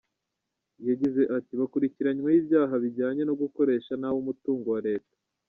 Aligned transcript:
Yagize 0.87 1.21
ati 1.37 1.51
“Bakurikiranyweho 1.59 2.37
ibyaha 2.41 2.73
bijyanye 2.83 3.21
no 3.25 3.33
gukoresha 3.41 3.91
nabi 4.01 4.17
umutungo 4.23 4.67
wa 4.75 4.81
Leta. 4.89 5.13